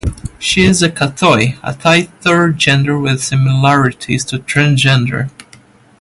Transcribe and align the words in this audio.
She 0.39 0.63
is 0.65 0.81
a 0.81 0.89
kathoey, 0.89 1.59
a 1.61 1.75
Thai 1.75 2.05
third 2.21 2.57
gender 2.57 2.97
with 2.97 3.21
similarities 3.23 4.25
to 4.25 4.39
transgender. 4.39 5.29